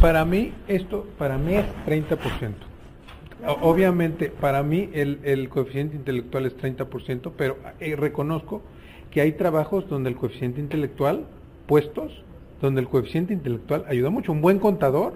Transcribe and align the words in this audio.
Para 0.00 0.24
mí, 0.24 0.52
esto, 0.68 1.06
para 1.18 1.36
mí 1.38 1.54
es 1.54 1.64
30%. 1.86 2.54
O- 3.46 3.70
Obviamente, 3.70 4.30
para 4.30 4.62
mí 4.62 4.88
el, 4.92 5.20
el 5.24 5.48
coeficiente 5.48 5.96
intelectual 5.96 6.46
es 6.46 6.56
30%, 6.56 7.32
pero 7.36 7.56
eh, 7.80 7.96
reconozco 7.96 8.62
que 9.10 9.20
hay 9.20 9.32
trabajos 9.32 9.88
donde 9.88 10.10
el 10.10 10.16
coeficiente 10.16 10.60
intelectual, 10.60 11.24
puestos, 11.66 12.22
donde 12.60 12.80
el 12.80 12.88
coeficiente 12.88 13.32
intelectual 13.34 13.84
ayuda 13.88 14.10
mucho. 14.10 14.32
Un 14.32 14.40
buen 14.40 14.58
contador 14.58 15.14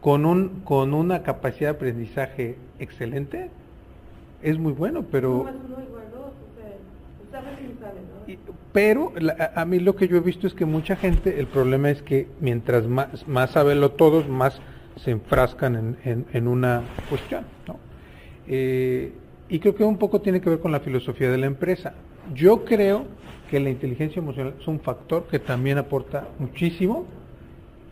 con, 0.00 0.26
un, 0.26 0.60
con 0.64 0.94
una 0.94 1.22
capacidad 1.22 1.70
de 1.70 1.76
aprendizaje 1.76 2.56
excelente 2.78 3.50
es 4.42 4.58
muy 4.58 4.72
bueno, 4.72 5.04
pero... 5.10 5.32
Uno 5.40 5.44
más 5.44 5.54
uno 5.54 5.82
igual 5.82 6.04
dos, 6.12 6.26
o 6.26 6.60
sea, 6.60 6.76
Pero 8.72 9.12
la- 9.18 9.52
a 9.54 9.64
mí 9.64 9.78
lo 9.80 9.96
que 9.96 10.08
yo 10.08 10.16
he 10.16 10.20
visto 10.20 10.46
es 10.46 10.54
que 10.54 10.64
mucha 10.64 10.96
gente, 10.96 11.38
el 11.40 11.46
problema 11.46 11.90
es 11.90 12.02
que 12.02 12.28
mientras 12.40 12.86
más, 12.86 13.26
más 13.28 13.50
sabenlo 13.50 13.90
todos, 13.92 14.28
más 14.28 14.60
se 14.96 15.10
enfrascan 15.12 15.74
en, 15.76 15.96
en- 16.04 16.26
en 16.32 16.48
una 16.48 16.82
cuestión. 17.08 17.44
¿no? 17.66 17.76
Eh, 18.46 19.12
y 19.48 19.58
creo 19.60 19.74
que 19.74 19.84
un 19.84 19.96
poco 19.98 20.20
tiene 20.20 20.40
que 20.40 20.50
ver 20.50 20.60
con 20.60 20.72
la 20.72 20.80
filosofía 20.80 21.30
de 21.30 21.38
la 21.38 21.46
empresa. 21.46 21.94
Yo 22.34 22.64
creo 22.64 23.06
que 23.50 23.58
la 23.60 23.70
inteligencia 23.70 24.20
emocional 24.20 24.54
es 24.60 24.68
un 24.68 24.80
factor 24.80 25.26
que 25.28 25.38
también 25.38 25.78
aporta 25.78 26.28
muchísimo 26.38 27.06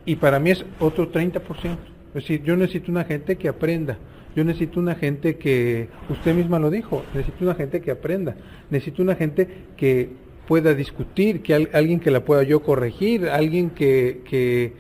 y 0.05 0.17
para 0.17 0.39
mí 0.39 0.51
es 0.51 0.65
otro 0.79 1.11
30%. 1.11 1.79
Es 2.09 2.15
decir, 2.23 2.43
yo 2.43 2.57
necesito 2.57 2.91
una 2.91 3.05
gente 3.05 3.37
que 3.37 3.49
aprenda. 3.49 3.97
Yo 4.37 4.45
necesito 4.45 4.79
una 4.79 4.95
gente 4.95 5.37
que, 5.37 5.89
usted 6.11 6.35
misma 6.35 6.59
lo 6.59 6.71
dijo, 6.71 7.03
necesito 7.15 7.43
una 7.45 7.55
gente 7.55 7.81
que 7.81 7.91
aprenda. 7.91 8.37
Necesito 8.71 9.03
una 9.03 9.15
gente 9.17 9.49
que 9.79 10.11
pueda 10.47 10.75
discutir, 10.75 11.43
que 11.43 11.55
al- 11.55 11.71
alguien 11.73 11.99
que 11.99 12.11
la 12.11 12.21
pueda 12.21 12.43
yo 12.43 12.63
corregir, 12.63 13.29
alguien 13.31 13.71
que, 13.71 14.21
que, 14.29 14.75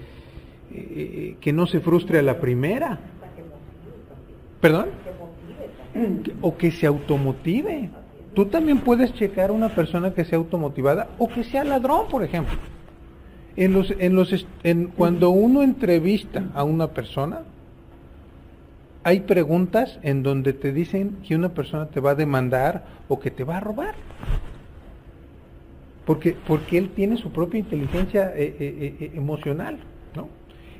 eh, 0.74 1.36
que 1.40 1.52
no 1.54 1.66
se 1.66 1.80
frustre 1.80 2.18
a 2.18 2.22
la 2.22 2.38
primera. 2.38 3.00
¿Perdón? 4.60 4.86
O 6.42 6.56
que 6.56 6.70
se 6.70 6.86
automotive. 6.86 7.88
Tú 8.34 8.44
también 8.46 8.80
puedes 8.80 9.14
checar 9.14 9.50
una 9.50 9.70
persona 9.74 10.12
que 10.12 10.24
sea 10.26 10.36
automotivada 10.36 11.08
o 11.18 11.28
que 11.28 11.42
sea 11.44 11.64
ladrón, 11.64 12.08
por 12.10 12.22
ejemplo. 12.22 12.54
En 13.56 13.72
los, 13.72 13.90
en 13.98 14.14
los, 14.14 14.46
en, 14.64 14.88
cuando 14.88 15.30
uno 15.30 15.62
entrevista 15.62 16.44
a 16.54 16.62
una 16.62 16.88
persona, 16.88 17.40
hay 19.06 19.20
preguntas 19.20 20.00
en 20.02 20.24
donde 20.24 20.52
te 20.52 20.72
dicen 20.72 21.18
que 21.22 21.36
una 21.36 21.50
persona 21.50 21.86
te 21.86 22.00
va 22.00 22.10
a 22.10 22.14
demandar 22.16 22.84
o 23.06 23.20
que 23.20 23.30
te 23.30 23.44
va 23.44 23.58
a 23.58 23.60
robar. 23.60 23.94
Porque, 26.04 26.36
porque 26.44 26.76
él 26.76 26.90
tiene 26.90 27.16
su 27.16 27.30
propia 27.30 27.60
inteligencia 27.60 28.32
eh, 28.34 28.56
eh, 28.58 28.96
eh, 28.98 29.12
emocional, 29.14 29.78
¿no? 30.16 30.26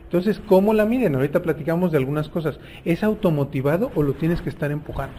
Entonces, 0.03 0.41
¿cómo 0.41 0.75
la 0.75 0.87
miden? 0.87 1.15
Ahorita 1.15 1.41
platicamos 1.41 1.93
de 1.93 1.99
algunas 1.99 2.29
cosas. 2.29 2.59
¿Es 2.85 3.05
automotivado 3.05 3.93
o 3.95 4.03
lo 4.03 4.15
tienes 4.15 4.43
que 4.43 4.51
estar 4.51 4.73
empujando? 4.73 5.19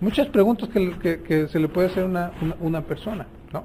Muchas 0.00 0.28
preguntas 0.28 0.70
que, 0.70 1.48
se 1.48 1.58
le 1.58 1.68
puede 1.68 1.88
hacer 1.88 2.04
a 2.04 2.06
una, 2.06 2.32
una, 2.40 2.56
una 2.60 2.80
persona, 2.80 3.26
¿no? 3.52 3.64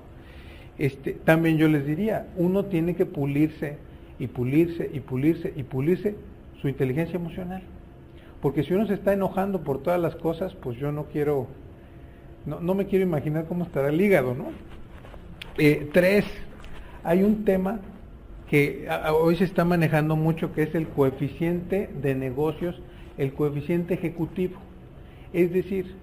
Este, 0.78 1.14
también 1.14 1.58
yo 1.58 1.70
les 1.70 1.86
diría, 1.86 2.28
uno 2.36 2.66
tiene 2.66 2.98
que 2.98 3.06
pulirse 3.06 3.78
y 4.20 4.28
pulirse 4.28 4.92
y 4.94 5.00
pulirse 5.00 5.54
y 5.56 5.64
pulirse 5.64 6.18
su 6.62 6.68
inteligencia 6.68 7.16
emocional. 7.16 7.64
Porque 8.46 8.62
si 8.62 8.76
uno 8.76 8.86
se 8.86 8.94
está 8.94 9.12
enojando 9.12 9.64
por 9.64 9.82
todas 9.82 10.00
las 10.00 10.16
cosas, 10.16 10.54
pues 10.54 10.78
yo 10.78 10.92
no 10.92 11.06
quiero, 11.06 11.48
no, 12.46 12.60
no 12.60 12.76
me 12.76 12.86
quiero 12.86 13.04
imaginar 13.04 13.46
cómo 13.46 13.64
estará 13.64 13.90
el 13.90 14.00
hígado, 14.00 14.36
¿no? 14.36 14.50
Eh, 15.58 15.90
tres, 15.92 16.26
hay 17.04 17.24
un 17.24 17.44
tema 17.44 17.80
que 18.48 18.88
hoy 19.20 19.36
se 19.36 19.46
está 19.46 19.66
manejando 19.66 20.16
mucho 20.16 20.54
que 20.54 20.62
es 20.62 20.76
el 20.76 20.88
coeficiente 20.90 21.90
de 22.00 22.14
negocios, 22.14 22.80
el 23.18 23.34
coeficiente 23.34 23.96
ejecutivo. 23.96 24.58
Es 25.34 25.52
decir, 25.52 25.96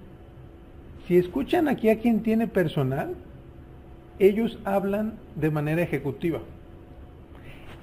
si 1.07 1.19
escuchan 1.19 1.69
aquí 1.69 1.91
a 1.91 2.01
quien 2.01 2.25
tiene 2.25 2.49
personal, 2.49 3.15
ellos 4.19 4.59
hablan 4.65 5.15
de 5.37 5.53
manera 5.53 5.81
ejecutiva. 5.81 6.41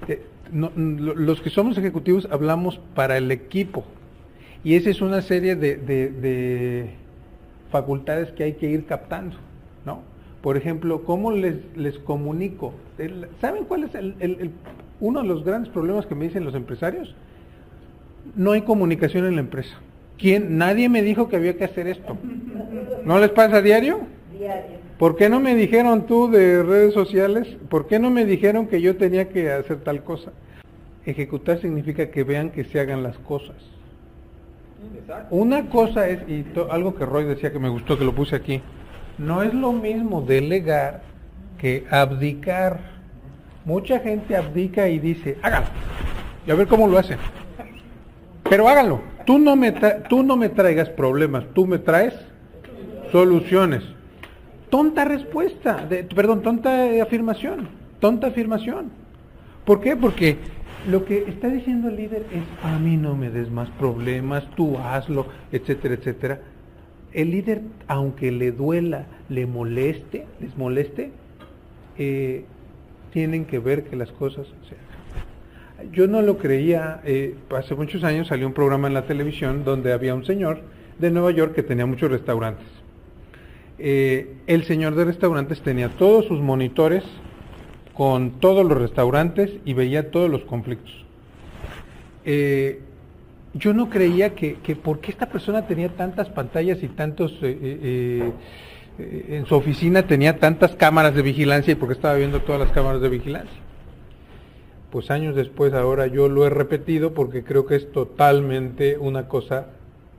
Eh, 0.06 0.22
los 0.52 1.40
que 1.40 1.48
somos 1.48 1.78
ejecutivos 1.78 2.28
hablamos 2.30 2.78
para 2.94 3.16
el 3.16 3.30
equipo. 3.30 3.86
Y 4.62 4.74
esa 4.74 4.90
es 4.90 5.00
una 5.00 5.22
serie 5.22 5.56
de, 5.56 5.76
de- 5.76 6.08
de 6.10 6.90
facultades 7.70 8.30
que 8.32 8.44
hay 8.44 8.52
que 8.54 8.68
ir 8.68 8.84
captando, 8.84 9.36
¿no? 9.86 10.02
Por 10.42 10.56
ejemplo, 10.56 11.02
¿cómo 11.04 11.32
les, 11.32 11.56
les 11.76 11.98
comunico? 11.98 12.74
¿Saben 13.40 13.64
cuál 13.64 13.84
es 13.84 13.94
el- 13.94 14.14
el- 14.20 14.40
el- 14.40 14.50
uno 15.00 15.22
de 15.22 15.28
los 15.28 15.44
grandes 15.44 15.70
problemas 15.72 16.06
que 16.06 16.14
me 16.14 16.26
dicen 16.26 16.44
los 16.44 16.54
empresarios? 16.54 17.14
No 18.36 18.52
hay 18.52 18.62
comunicación 18.62 19.24
en 19.26 19.34
la 19.36 19.40
empresa. 19.40 19.76
¿Quién? 20.18 20.58
Nadie 20.58 20.88
me 20.90 21.02
dijo 21.02 21.28
que 21.28 21.36
había 21.36 21.56
que 21.56 21.64
hacer 21.64 21.86
esto. 21.86 22.16
¿No 23.04 23.18
les 23.18 23.30
pasa 23.30 23.56
a 23.58 23.62
diario? 23.62 24.00
Diario. 24.38 24.78
¿Por 24.98 25.16
qué 25.16 25.30
no 25.30 25.40
me 25.40 25.54
dijeron 25.54 26.06
tú 26.06 26.30
de 26.30 26.62
redes 26.62 26.92
sociales? 26.92 27.56
¿Por 27.70 27.86
qué 27.86 27.98
no 27.98 28.10
me 28.10 28.26
dijeron 28.26 28.66
que 28.66 28.82
yo 28.82 28.96
tenía 28.98 29.30
que 29.30 29.50
hacer 29.50 29.78
tal 29.78 30.04
cosa? 30.04 30.32
Ejecutar 31.06 31.58
significa 31.62 32.10
que 32.10 32.22
vean 32.24 32.50
que 32.50 32.64
se 32.64 32.78
hagan 32.80 33.02
las 33.02 33.16
cosas. 33.18 33.56
Una 35.30 35.66
cosa 35.68 36.08
es, 36.08 36.20
y 36.28 36.44
algo 36.70 36.94
que 36.94 37.04
Roy 37.04 37.24
decía 37.24 37.52
que 37.52 37.58
me 37.58 37.68
gustó, 37.68 37.98
que 37.98 38.04
lo 38.04 38.14
puse 38.14 38.36
aquí, 38.36 38.62
no 39.18 39.42
es 39.42 39.52
lo 39.52 39.72
mismo 39.72 40.22
delegar 40.22 41.02
que 41.58 41.86
abdicar. 41.90 42.80
Mucha 43.64 44.00
gente 44.00 44.36
abdica 44.36 44.88
y 44.88 44.98
dice, 44.98 45.38
hágalo, 45.42 45.66
y 46.46 46.50
a 46.50 46.54
ver 46.54 46.66
cómo 46.66 46.88
lo 46.88 46.98
hacen. 46.98 47.18
Pero 48.48 48.68
háganlo. 48.68 49.00
Tú 49.26 49.38
no 49.38 49.54
me, 49.54 49.72
tú 50.08 50.22
no 50.22 50.36
me 50.36 50.48
traigas 50.48 50.88
problemas, 50.88 51.44
tú 51.54 51.66
me 51.66 51.78
traes 51.78 52.14
soluciones. 53.12 53.82
Tonta 54.70 55.04
respuesta, 55.04 55.86
perdón, 56.14 56.42
tonta 56.42 56.86
afirmación, 57.02 57.68
tonta 58.00 58.28
afirmación. 58.28 58.90
¿Por 59.64 59.80
qué? 59.80 59.96
Porque 59.96 60.38
lo 60.88 61.04
que 61.04 61.24
está 61.28 61.48
diciendo 61.48 61.88
el 61.88 61.96
líder 61.96 62.24
es, 62.32 62.42
a 62.64 62.78
mí 62.78 62.96
no 62.96 63.16
me 63.16 63.30
des 63.30 63.50
más 63.50 63.68
problemas, 63.70 64.44
tú 64.56 64.78
hazlo, 64.78 65.26
etcétera, 65.52 65.94
etcétera. 65.94 66.40
El 67.12 67.32
líder, 67.32 67.62
aunque 67.86 68.30
le 68.30 68.52
duela, 68.52 69.06
le 69.28 69.46
moleste, 69.46 70.26
les 70.40 70.56
moleste, 70.56 71.10
eh, 71.98 72.44
tienen 73.12 73.44
que 73.44 73.58
ver 73.58 73.84
que 73.84 73.96
las 73.96 74.10
cosas 74.12 74.46
se 74.68 74.74
hagan. 74.74 75.92
Yo 75.92 76.06
no 76.06 76.22
lo 76.22 76.38
creía, 76.38 77.00
eh, 77.04 77.34
hace 77.56 77.74
muchos 77.74 78.04
años 78.04 78.28
salió 78.28 78.46
un 78.46 78.52
programa 78.52 78.88
en 78.88 78.94
la 78.94 79.06
televisión 79.06 79.64
donde 79.64 79.92
había 79.92 80.14
un 80.14 80.24
señor 80.24 80.60
de 80.98 81.10
Nueva 81.10 81.30
York 81.30 81.54
que 81.54 81.62
tenía 81.62 81.86
muchos 81.86 82.10
restaurantes. 82.10 82.66
Eh, 83.78 84.36
el 84.46 84.64
señor 84.64 84.94
de 84.94 85.06
restaurantes 85.06 85.62
tenía 85.62 85.88
todos 85.88 86.26
sus 86.26 86.40
monitores 86.40 87.02
con 87.94 88.40
todos 88.40 88.66
los 88.66 88.78
restaurantes 88.78 89.50
y 89.64 89.74
veía 89.74 90.10
todos 90.10 90.30
los 90.30 90.42
conflictos. 90.42 91.04
Eh, 92.24 92.80
yo 93.54 93.74
no 93.74 93.90
creía 93.90 94.34
que, 94.34 94.54
que 94.56 94.76
por 94.76 95.00
qué 95.00 95.10
esta 95.10 95.26
persona 95.26 95.66
tenía 95.66 95.88
tantas 95.90 96.28
pantallas 96.28 96.82
y 96.82 96.88
tantos, 96.88 97.32
eh, 97.42 97.58
eh, 97.60 98.32
eh, 98.98 99.26
en 99.30 99.46
su 99.46 99.54
oficina 99.54 100.06
tenía 100.06 100.38
tantas 100.38 100.74
cámaras 100.76 101.14
de 101.14 101.22
vigilancia 101.22 101.72
y 101.72 101.74
por 101.74 101.88
qué 101.88 101.94
estaba 101.94 102.14
viendo 102.14 102.40
todas 102.42 102.60
las 102.60 102.70
cámaras 102.70 103.00
de 103.00 103.08
vigilancia. 103.08 103.58
Pues 104.90 105.10
años 105.10 105.34
después 105.34 105.72
ahora 105.72 106.06
yo 106.06 106.28
lo 106.28 106.46
he 106.46 106.50
repetido 106.50 107.14
porque 107.14 107.44
creo 107.44 107.66
que 107.66 107.76
es 107.76 107.90
totalmente 107.92 108.98
una 108.98 109.28
cosa 109.28 109.66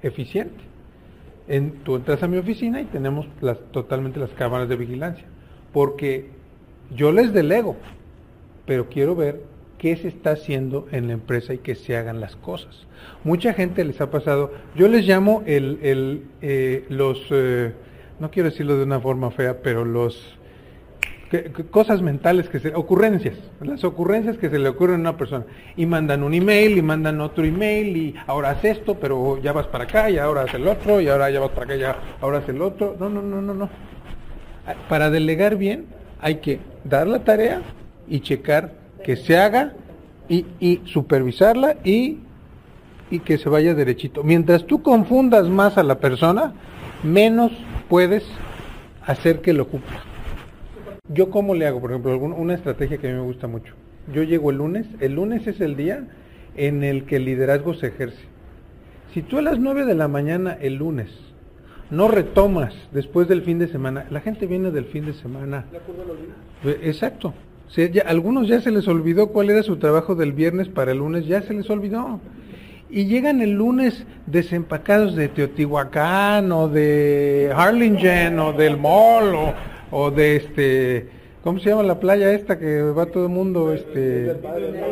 eficiente. 0.01 0.63
En, 1.47 1.83
tú 1.83 1.95
entras 1.95 2.23
a 2.23 2.27
mi 2.27 2.37
oficina 2.37 2.81
y 2.81 2.85
tenemos 2.85 3.27
las, 3.41 3.59
totalmente 3.71 4.19
las 4.19 4.29
cámaras 4.31 4.69
de 4.69 4.75
vigilancia. 4.77 5.25
Porque 5.73 6.29
yo 6.95 7.11
les 7.11 7.33
delego, 7.33 7.75
pero 8.65 8.87
quiero 8.89 9.15
ver 9.15 9.41
qué 9.77 9.95
se 9.95 10.07
está 10.09 10.31
haciendo 10.31 10.87
en 10.91 11.07
la 11.07 11.13
empresa 11.13 11.53
y 11.53 11.57
que 11.57 11.75
se 11.75 11.97
hagan 11.97 12.19
las 12.19 12.35
cosas. 12.35 12.85
Mucha 13.23 13.53
gente 13.53 13.83
les 13.83 13.99
ha 14.01 14.11
pasado, 14.11 14.51
yo 14.75 14.87
les 14.87 15.07
llamo 15.07 15.43
el, 15.45 15.79
el, 15.81 16.23
eh, 16.41 16.85
los, 16.89 17.19
eh, 17.31 17.73
no 18.19 18.29
quiero 18.29 18.49
decirlo 18.49 18.77
de 18.77 18.83
una 18.83 18.99
forma 18.99 19.31
fea, 19.31 19.57
pero 19.63 19.83
los 19.85 20.37
que- 21.31 21.45
cosas 21.71 22.01
mentales 22.01 22.47
que 22.49 22.59
se, 22.59 22.75
ocurrencias, 22.75 23.37
las 23.61 23.83
ocurrencias 23.83 24.37
que 24.37 24.49
se 24.49 24.59
le 24.59 24.69
ocurren 24.69 24.97
a 24.97 24.99
una 24.99 25.17
persona 25.17 25.45
y 25.75 25.85
mandan 25.87 26.21
un 26.23 26.33
email 26.33 26.77
y 26.77 26.81
mandan 26.81 27.19
otro 27.21 27.43
email 27.45 27.97
y 27.97 28.15
ahora 28.27 28.51
haz 28.51 28.63
esto, 28.65 28.95
pero 28.99 29.41
ya 29.41 29.51
vas 29.53 29.65
para 29.67 29.85
acá 29.85 30.09
y 30.11 30.17
ahora 30.19 30.41
haz 30.43 30.53
el 30.53 30.67
otro 30.67 31.01
y 31.01 31.07
ahora 31.07 31.29
ya 31.31 31.39
vas 31.39 31.51
para 31.51 31.63
acá 31.65 31.75
y 31.77 31.83
ahora 32.21 32.37
haz 32.39 32.49
el 32.49 32.61
otro. 32.61 32.95
No, 32.99 33.09
no, 33.09 33.21
no, 33.21 33.41
no, 33.41 33.53
no. 33.55 33.69
Para 34.89 35.09
delegar 35.09 35.55
bien 35.55 35.85
hay 36.21 36.35
que 36.35 36.59
dar 36.83 37.07
la 37.07 37.23
tarea 37.23 37.61
y 38.07 38.21
checar 38.21 38.71
que 39.03 39.15
se 39.15 39.37
haga 39.37 39.73
y, 40.29 40.79
supervisarla 40.85 41.75
y, 41.83 42.19
y 43.09 43.19
que 43.19 43.37
se 43.37 43.49
vaya 43.49 43.73
derechito. 43.73 44.23
Mientras 44.23 44.65
tú 44.65 44.81
confundas 44.81 45.49
más 45.49 45.77
a 45.77 45.83
la 45.83 45.99
persona, 45.99 46.53
menos 47.03 47.51
puedes 47.89 48.23
hacer 49.05 49.41
que 49.41 49.51
lo 49.51 49.67
cumpla. 49.67 50.01
Yo 51.09 51.29
cómo 51.29 51.53
le 51.53 51.67
hago, 51.67 51.81
por 51.81 51.91
ejemplo, 51.91 52.17
una 52.17 52.53
estrategia 52.53 52.97
que 52.97 53.09
a 53.09 53.11
mí 53.11 53.17
me 53.17 53.25
gusta 53.25 53.47
mucho. 53.47 53.73
Yo 54.13 54.23
llego 54.23 54.51
el 54.51 54.57
lunes, 54.57 54.87
el 55.01 55.15
lunes 55.15 55.45
es 55.47 55.59
el 55.59 55.75
día 55.75 56.07
en 56.55 56.83
el 56.83 57.03
que 57.05 57.17
el 57.17 57.25
liderazgo 57.25 57.73
se 57.73 57.87
ejerce. 57.87 58.23
Si 59.13 59.21
tú 59.21 59.37
a 59.37 59.41
las 59.41 59.59
9 59.59 59.85
de 59.85 59.95
la 59.95 60.07
mañana 60.07 60.57
el 60.61 60.75
lunes 60.75 61.09
no 61.91 62.07
retomas 62.07 62.73
después 62.91 63.27
del 63.27 63.41
fin 63.43 63.59
de 63.59 63.67
semana, 63.67 64.05
la 64.09 64.21
gente 64.21 64.47
viene 64.47 64.71
del 64.71 64.85
fin 64.85 65.05
de 65.05 65.13
semana. 65.13 65.65
Eh, 66.65 66.79
Exacto. 66.83 67.33
Sí, 67.67 67.89
ya- 67.93 68.03
algunos 68.05 68.49
ya 68.49 68.59
se 68.59 68.69
les 68.71 68.85
olvidó 68.89 69.27
cuál 69.27 69.49
era 69.49 69.63
su 69.63 69.77
trabajo 69.77 70.13
del 70.15 70.33
viernes 70.33 70.67
para 70.67 70.91
el 70.91 70.97
lunes, 70.97 71.25
ya 71.25 71.41
se 71.41 71.53
les 71.53 71.69
olvidó. 71.69 72.19
Y 72.89 73.05
llegan 73.05 73.41
el 73.41 73.51
lunes 73.51 74.05
desempacados 74.25 75.15
de 75.15 75.29
Teotihuacán 75.29 76.51
o 76.51 76.67
de 76.67 77.49
Harlingen 77.55 78.37
o 78.39 78.51
del 78.51 78.75
Mall 78.75 79.33
o, 79.35 79.53
o 79.91 80.11
de 80.11 80.35
este, 80.35 81.07
¿cómo 81.45 81.59
se 81.59 81.69
llama 81.69 81.83
la 81.83 82.01
playa 82.01 82.33
esta 82.33 82.59
que 82.59 82.81
va 82.81 83.05
todo 83.05 83.27
el 83.27 83.31
mundo? 83.31 83.71
Este, 83.71 84.35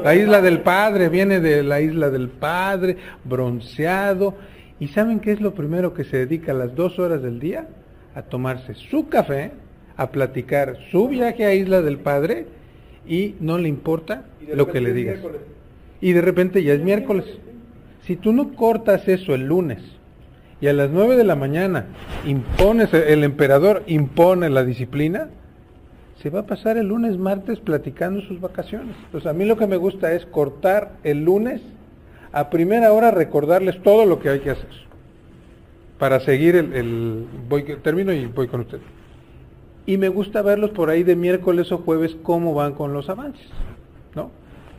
la 0.02 0.16
isla 0.16 0.42
del 0.42 0.62
Padre, 0.62 1.10
viene 1.10 1.42
de 1.42 1.62
la 1.64 1.82
isla 1.82 2.10
del 2.10 2.30
Padre, 2.30 2.96
bronceado. 3.26 4.36
¿Y 4.80 4.88
saben 4.90 5.20
qué 5.20 5.32
es 5.32 5.42
lo 5.42 5.54
primero 5.54 5.94
que 5.94 6.06
se 6.06 6.18
dedica 6.18 6.52
a 6.52 6.56
las 6.56 6.76
dos 6.76 7.00
horas 7.00 7.22
del 7.22 7.40
día? 7.40 7.68
A 8.16 8.24
tomarse 8.24 8.76
su 8.76 9.10
café, 9.10 9.52
a 9.98 10.12
platicar 10.12 10.78
su 10.92 11.08
viaje 11.10 11.46
a 11.46 11.54
Isla 11.54 11.82
del 11.82 11.98
Padre 11.98 12.48
y 13.08 13.36
no 13.40 13.58
le 13.58 13.68
importa 13.68 14.26
lo 14.54 14.72
que 14.72 14.80
le 14.80 14.94
digas. 14.94 15.20
Y 16.00 16.14
de 16.14 16.22
repente 16.22 16.64
ya 16.64 16.74
es 16.74 16.82
miércoles. 16.82 17.26
Si 18.06 18.16
tú 18.16 18.32
no 18.32 18.56
cortas 18.56 19.08
eso 19.08 19.36
el 19.36 19.46
lunes 19.48 19.80
y 20.62 20.68
a 20.68 20.74
las 20.74 20.90
9 20.90 21.18
de 21.18 21.24
la 21.24 21.36
mañana 21.36 21.88
impones, 22.26 22.94
el 22.94 23.24
emperador 23.24 23.84
impone 23.88 24.50
la 24.50 24.64
disciplina, 24.64 25.30
se 26.22 26.30
va 26.30 26.42
a 26.42 26.46
pasar 26.46 26.78
el 26.78 26.88
lunes, 26.88 27.18
martes 27.18 27.60
platicando 27.60 28.22
sus 28.22 28.42
vacaciones. 28.42 28.96
Entonces 29.06 29.30
a 29.30 29.34
mí 29.34 29.46
lo 29.46 29.58
que 29.58 29.68
me 29.68 29.78
gusta 29.78 30.14
es 30.14 30.26
cortar 30.26 30.94
el 31.04 31.24
lunes, 31.24 31.62
a 32.32 32.50
primera 32.50 32.92
hora 32.94 33.12
recordarles 33.12 33.82
todo 33.82 34.06
lo 34.06 34.20
que 34.20 34.30
hay 34.30 34.40
que 34.40 34.52
hacer. 34.52 34.70
Para 35.98 36.20
seguir 36.20 36.56
el... 36.56 36.74
el 36.74 37.26
voy, 37.48 37.64
termino 37.82 38.14
y 38.14 38.26
voy 38.26 38.48
con 38.48 38.62
usted. 38.62 38.80
Y 39.86 39.98
me 39.98 40.10
gusta 40.10 40.42
verlos 40.42 40.70
por 40.72 40.90
ahí 40.90 41.04
de 41.04 41.16
miércoles 41.16 41.72
o 41.72 41.80
jueves 41.80 42.16
cómo 42.22 42.54
van 42.54 42.74
con 42.74 42.94
los 42.94 43.10
avances. 43.10 43.48
¿no? 44.16 44.32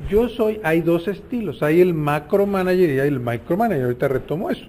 Yo 0.08 0.28
soy, 0.28 0.60
hay 0.62 0.80
dos 0.80 1.08
estilos, 1.08 1.62
hay 1.62 1.80
el 1.80 1.94
macro 1.94 2.46
manager 2.46 2.90
y 2.90 3.00
hay 3.00 3.08
el 3.08 3.20
micro 3.20 3.56
manager, 3.56 3.84
ahorita 3.84 4.08
retomo 4.08 4.50
eso. 4.50 4.66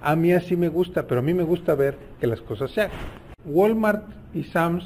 A 0.00 0.16
mí 0.16 0.32
así 0.32 0.56
me 0.56 0.68
gusta, 0.68 1.06
pero 1.06 1.20
a 1.20 1.22
mí 1.22 1.34
me 1.34 1.42
gusta 1.42 1.74
ver 1.74 1.96
que 2.20 2.26
las 2.26 2.40
cosas 2.40 2.70
se 2.70 2.82
hagan. 2.82 2.96
Walmart 3.44 4.04
y 4.34 4.44
Sam's, 4.44 4.84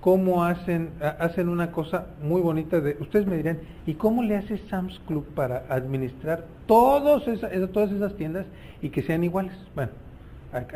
cómo 0.00 0.44
hacen, 0.44 0.90
ha- 1.02 1.22
hacen 1.24 1.48
una 1.48 1.72
cosa 1.72 2.06
muy 2.22 2.40
bonita 2.40 2.80
de, 2.80 2.96
ustedes 3.00 3.26
me 3.26 3.36
dirán, 3.36 3.58
¿y 3.86 3.94
cómo 3.94 4.22
le 4.22 4.36
hace 4.36 4.58
Sam's 4.68 4.98
Club 5.06 5.26
para 5.34 5.64
administrar 5.68 6.44
todos 6.66 7.28
esa- 7.28 7.50
todas 7.68 7.92
esas 7.92 8.14
tiendas 8.16 8.46
y 8.80 8.88
que 8.90 9.02
sean 9.02 9.24
iguales? 9.24 9.52
Bueno, 9.74 9.92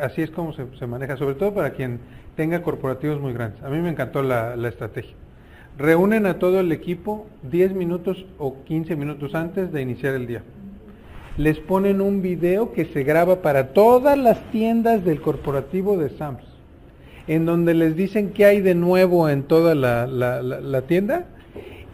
así 0.01 0.21
es 0.21 0.31
como 0.31 0.53
se, 0.53 0.65
se 0.77 0.87
maneja, 0.87 1.17
sobre 1.17 1.35
todo 1.35 1.53
para 1.53 1.71
quien 1.71 1.99
tenga 2.35 2.61
corporativos 2.61 3.19
muy 3.19 3.33
grandes. 3.33 3.61
A 3.63 3.69
mí 3.69 3.79
me 3.79 3.89
encantó 3.89 4.21
la, 4.21 4.55
la 4.55 4.67
estrategia. 4.69 5.13
Reúnen 5.77 6.25
a 6.25 6.39
todo 6.39 6.59
el 6.61 6.71
equipo 6.71 7.27
10 7.51 7.73
minutos 7.73 8.25
o 8.37 8.63
15 8.63 8.95
minutos 8.95 9.35
antes 9.35 9.71
de 9.73 9.81
iniciar 9.81 10.13
el 10.13 10.27
día. 10.27 10.43
Les 11.37 11.59
ponen 11.59 11.99
un 11.99 12.21
video 12.21 12.71
que 12.71 12.85
se 12.85 13.03
graba 13.03 13.41
para 13.41 13.73
todas 13.73 14.17
las 14.17 14.39
tiendas 14.51 15.03
del 15.03 15.19
corporativo 15.19 15.97
de 15.97 16.09
Sams, 16.11 16.44
en 17.27 17.45
donde 17.45 17.73
les 17.73 17.95
dicen 17.95 18.29
qué 18.29 18.45
hay 18.45 18.61
de 18.61 18.75
nuevo 18.75 19.29
en 19.29 19.43
toda 19.43 19.75
la, 19.75 20.05
la- 20.07 20.41
la- 20.41 20.61
la 20.61 20.81
tienda 20.83 21.25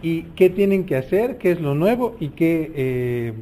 y 0.02 0.24
qué 0.36 0.50
tienen 0.50 0.86
que 0.86 0.96
hacer, 0.96 1.38
qué 1.38 1.52
es 1.52 1.62
lo 1.62 1.76
nuevo 1.76 2.16
y 2.20 2.30
qué, 2.30 2.72
eh, 2.76 3.34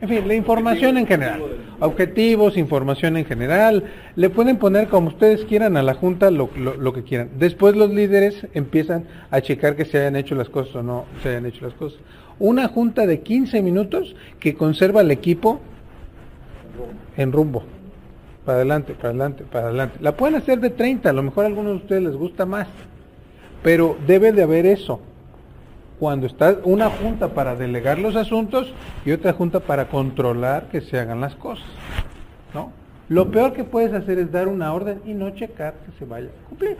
en 0.00 0.08
fin, 0.08 0.26
la 0.26 0.34
información 0.34 0.98
en 0.98 1.06
general. 1.06 1.40
Objetivos, 1.78 2.56
información 2.56 3.16
en 3.16 3.24
general. 3.24 3.84
Le 4.16 4.30
pueden 4.30 4.56
poner 4.56 4.88
como 4.88 5.08
ustedes 5.08 5.44
quieran 5.44 5.76
a 5.76 5.82
la 5.82 5.94
junta 5.94 6.30
lo, 6.32 6.50
lo- 6.56 6.74
lo 6.76 6.92
que 6.92 7.02
quieran. 7.04 7.28
Después 7.38 7.76
los 7.76 7.90
líderes 7.92 8.46
empiezan 8.54 9.04
a 9.30 9.40
checar 9.42 9.76
que 9.76 9.84
se 9.84 9.98
hayan 9.98 10.16
hecho 10.16 10.34
las 10.34 10.48
cosas 10.48 10.74
o 10.76 10.82
no 10.82 11.04
se 11.22 11.28
hayan 11.28 11.46
hecho 11.46 11.64
las 11.64 11.74
cosas. 11.74 12.00
Una 12.40 12.66
junta 12.66 13.06
de 13.06 13.20
15 13.20 13.62
minutos 13.62 14.16
que 14.40 14.54
conserva 14.54 15.02
el 15.02 15.10
equipo 15.12 15.60
en 17.16 17.30
rumbo. 17.30 17.62
Para 18.44 18.56
adelante, 18.56 18.94
para 18.94 19.10
adelante, 19.10 19.44
para 19.44 19.66
adelante. 19.66 19.98
La 20.00 20.16
pueden 20.16 20.36
hacer 20.36 20.58
de 20.60 20.70
30, 20.70 21.10
a 21.10 21.12
lo 21.12 21.22
mejor 21.22 21.44
a 21.44 21.48
algunos 21.48 21.72
de 21.72 21.78
ustedes 21.78 22.02
les 22.02 22.16
gusta 22.16 22.44
más. 22.44 22.66
Pero 23.62 23.96
debe 24.06 24.32
de 24.32 24.42
haber 24.42 24.66
eso 24.66 25.00
cuando 26.02 26.26
está 26.26 26.58
una 26.64 26.90
junta 26.90 27.28
para 27.28 27.54
delegar 27.54 28.00
los 28.00 28.16
asuntos 28.16 28.74
y 29.04 29.12
otra 29.12 29.32
junta 29.34 29.60
para 29.60 29.88
controlar 29.88 30.66
que 30.68 30.80
se 30.80 30.98
hagan 30.98 31.20
las 31.20 31.36
cosas. 31.36 31.64
¿no? 32.52 32.72
Lo 33.08 33.30
peor 33.30 33.52
que 33.52 33.62
puedes 33.62 33.92
hacer 33.92 34.18
es 34.18 34.32
dar 34.32 34.48
una 34.48 34.72
orden 34.74 35.00
y 35.06 35.14
no 35.14 35.30
checar 35.30 35.74
que 35.86 35.96
se 35.96 36.04
vaya 36.04 36.26
a 36.26 36.48
cumplir. 36.48 36.76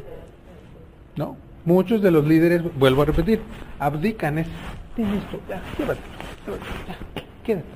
¿no? 1.14 1.36
Muchos 1.64 2.02
de 2.02 2.10
los 2.10 2.26
líderes, 2.26 2.62
vuelvo 2.76 3.02
a 3.02 3.04
repetir, 3.04 3.40
abdican 3.78 4.38
es, 4.38 4.48
ten 4.96 5.06
esto, 5.14 5.38
ya, 5.48 5.62
llévatelo, 5.78 6.06
llévatelo, 6.44 6.74
ya, 6.88 7.22
quédate. 7.44 7.66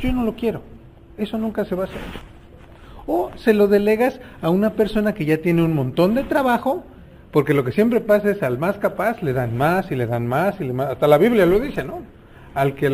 Yo 0.00 0.12
no 0.14 0.24
lo 0.24 0.34
quiero, 0.34 0.62
eso 1.18 1.36
nunca 1.36 1.66
se 1.66 1.74
va 1.74 1.84
a 1.84 1.86
hacer. 1.88 2.00
O 3.10 3.30
se 3.36 3.54
lo 3.54 3.68
delegas 3.68 4.20
a 4.42 4.50
una 4.50 4.74
persona 4.74 5.14
que 5.14 5.24
ya 5.24 5.38
tiene 5.38 5.62
un 5.62 5.74
montón 5.74 6.14
de 6.14 6.24
trabajo, 6.24 6.84
porque 7.32 7.54
lo 7.54 7.64
que 7.64 7.72
siempre 7.72 8.02
pasa 8.02 8.30
es 8.30 8.42
al 8.42 8.58
más 8.58 8.76
capaz 8.76 9.22
le 9.22 9.32
dan 9.32 9.56
más 9.56 9.90
y 9.90 9.96
le 9.96 10.06
dan 10.06 10.26
más 10.26 10.60
y 10.60 10.64
le 10.64 10.74
más. 10.74 10.90
Hasta 10.90 11.08
la 11.08 11.16
Biblia 11.16 11.46
lo 11.46 11.58
dice, 11.58 11.84
¿no? 11.84 12.02
Al 12.54 12.74
que, 12.74 12.86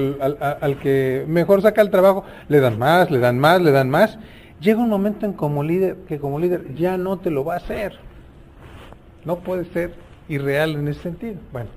al, 0.61 0.79
que 0.79 1.25
mejor 1.27 1.63
saca 1.63 1.83
el 1.83 1.91
trabajo 1.91 2.25
le 2.49 2.61
dan 2.61 2.79
más, 2.79 3.11
le 3.11 3.19
dan 3.19 3.41
más, 3.41 3.61
le 3.61 3.73
dan 3.73 3.91
más. 3.91 4.17
Llega 4.61 4.79
un 4.79 4.89
momento 4.89 5.27
en 5.27 5.33
como 5.33 5.65
líder 5.65 5.97
que 6.07 6.21
como 6.21 6.39
líder 6.39 6.75
ya 6.77 6.97
no 6.97 7.19
te 7.19 7.31
lo 7.31 7.45
va 7.45 7.55
a 7.55 7.57
hacer. 7.57 7.99
No 9.25 9.41
puede 9.41 9.65
ser 9.65 9.95
irreal 10.29 10.77
en 10.77 10.87
ese 10.87 11.03
sentido. 11.03 11.37
Bueno, 11.53 11.71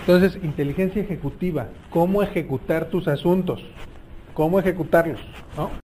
entonces 0.00 0.42
inteligencia 0.42 1.02
ejecutiva, 1.02 1.66
cómo 1.90 2.22
ejecutar 2.22 2.86
tus 2.86 3.08
asuntos, 3.08 3.62
cómo 4.32 4.58
ejecutarlos, 4.58 5.20
¿no? 5.54 5.68